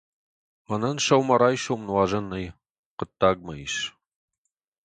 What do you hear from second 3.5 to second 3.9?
ис.